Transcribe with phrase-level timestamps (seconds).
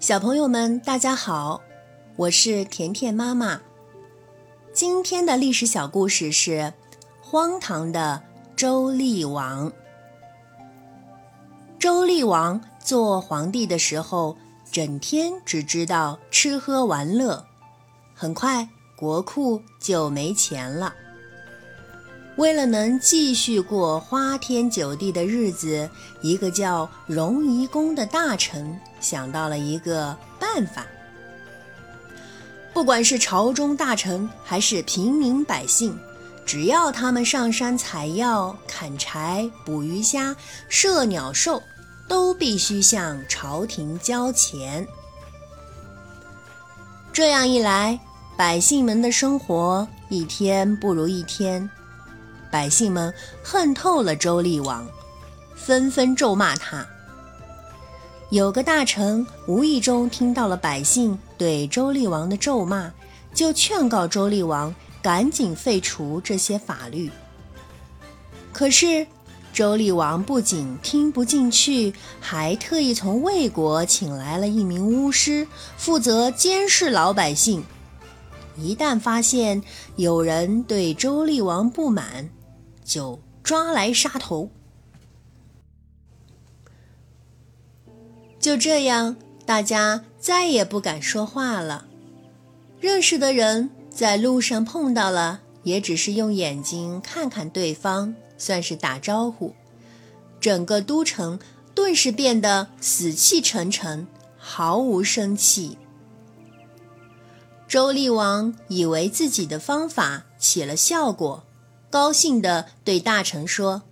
[0.00, 1.60] 小朋友们，大家好，
[2.14, 3.60] 我是甜甜妈妈。
[4.72, 6.72] 今天的历史小故事是
[7.20, 8.22] 荒唐的
[8.54, 9.72] 周厉王。
[11.80, 14.36] 周厉王做皇帝的时候，
[14.70, 17.44] 整天只知道吃喝玩乐，
[18.14, 20.94] 很快国库就没钱了。
[22.38, 30.86] 为了能继续过花天酒地的日子，一个叫荣夷公的大臣想到了一个办法。
[32.72, 35.98] 不管是朝中大臣还是平民百姓，
[36.46, 40.36] 只要他们上山采药、砍柴、捕鱼虾、
[40.68, 41.60] 射鸟兽，
[42.06, 44.86] 都必须向朝廷交钱。
[47.12, 47.98] 这样一来，
[48.36, 51.68] 百姓们的生活一天不如一天。
[52.50, 54.86] 百姓们恨透了周厉王，
[55.54, 56.86] 纷纷咒骂他。
[58.30, 62.92] 有个大臣无意中听到了百姓对周厉王的咒骂，
[63.32, 67.10] 就劝告周厉王赶紧废除这些法律。
[68.52, 69.06] 可是
[69.52, 75.46] 周厉王不仅听不进去，还特意从魏国请来了一名巫师，
[75.76, 77.64] 负责监视老百姓。
[78.56, 79.62] 一旦发现
[79.96, 82.28] 有人对周厉王不满，
[82.88, 84.50] 就抓来杀头。
[88.40, 91.86] 就这样，大家再也不敢说话了。
[92.80, 99.54] 认识的人在路上碰到了，也只是用眼睛看看对方，算是打招呼。
[100.40, 101.38] 整个都城
[101.74, 104.06] 顿时变得死气沉沉，
[104.38, 105.76] 毫无生气。
[107.66, 111.44] 周厉王以为自己的方法起了效果。
[111.90, 113.82] 高兴地对大臣说：“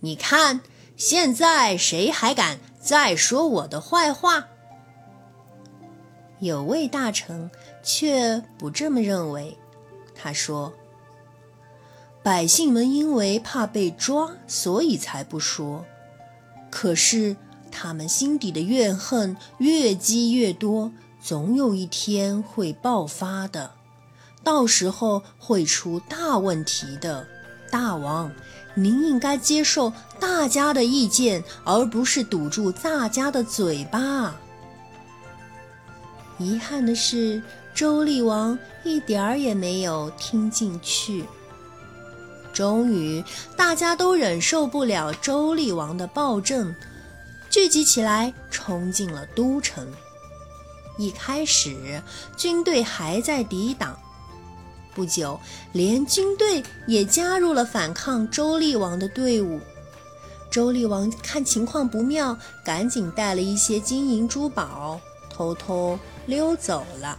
[0.00, 0.60] 你看，
[0.96, 4.48] 现在谁还敢再说我的坏话？”
[6.40, 7.50] 有位大臣
[7.82, 9.58] 却不这么认为，
[10.14, 10.72] 他说
[12.22, 15.84] ：“百姓们因为怕被抓，所以才不说。
[16.70, 17.36] 可是
[17.70, 23.72] 他们心底的怨恨越积越多，总有一天会爆发的。”
[24.44, 27.26] 到时候会出大问题的，
[27.70, 28.32] 大王，
[28.74, 34.34] 您应该接受大家的意见，而不是堵住大家的嘴巴。
[36.38, 37.42] 遗憾的是，
[37.74, 41.24] 周厉王一点儿也没有听进去。
[42.52, 43.22] 终于，
[43.56, 46.74] 大家都忍受不了周厉王的暴政，
[47.50, 49.86] 聚集起来，冲进了都城。
[50.96, 52.02] 一开始，
[52.36, 53.98] 军队还在抵挡。
[54.94, 55.38] 不久，
[55.72, 59.60] 连军队也加入了反抗周厉王的队伍。
[60.50, 67.18] 周厉王看情况不妙，赶紧带了一些金银珠宝，偷偷溜走了。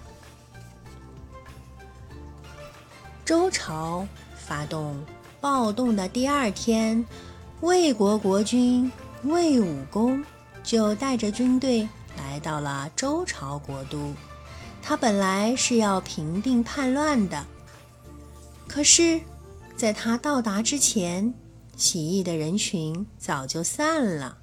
[3.24, 4.98] 周朝发动
[5.40, 7.06] 暴动的第二天，
[7.62, 8.92] 魏国国君
[9.24, 10.26] 魏武公
[10.64, 11.88] 就带着军队
[12.18, 14.14] 来到了周朝国都。
[14.82, 17.46] 他本来是要平定叛乱的。
[18.70, 19.20] 可是，
[19.76, 21.34] 在他到达之前，
[21.76, 24.38] 起义的人群早就散了。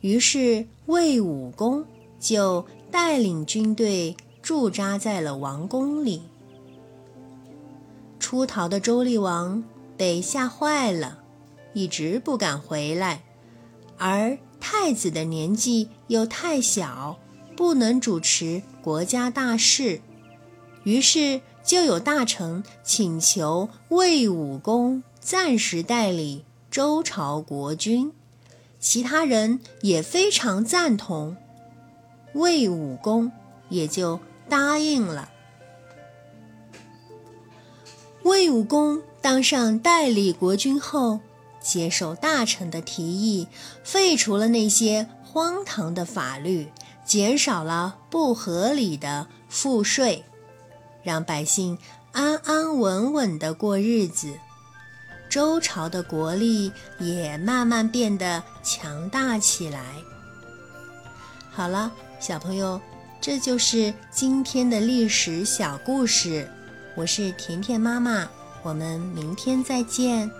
[0.00, 1.86] 于是，魏武公
[2.18, 6.22] 就带领军队驻扎在了王宫里。
[8.18, 9.62] 出逃的周厉王
[9.96, 11.20] 被吓坏了，
[11.72, 13.22] 一直不敢回来。
[13.96, 17.16] 而太子的年纪又太小，
[17.56, 20.00] 不能主持国家大事。
[20.82, 21.40] 于是。
[21.64, 28.12] 就有大臣请求魏武公暂时代理周朝国君，
[28.80, 31.36] 其他人也非常赞同，
[32.34, 33.30] 魏武公
[33.68, 34.18] 也就
[34.48, 35.30] 答应了。
[38.24, 41.20] 魏武公当上代理国君后，
[41.60, 43.46] 接受大臣的提议，
[43.84, 46.68] 废除了那些荒唐的法律，
[47.04, 50.24] 减少了不合理的赋税。
[51.02, 51.76] 让百姓
[52.12, 54.34] 安安稳稳地过日子，
[55.28, 59.82] 周朝的国力也慢慢变得强大起来。
[61.50, 61.90] 好了，
[62.20, 62.80] 小朋友，
[63.20, 66.48] 这就是今天的历史小故事。
[66.94, 68.28] 我是甜甜妈妈，
[68.62, 70.30] 我们明天再见。